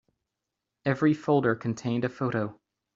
[0.83, 2.59] Every folder contained a photo.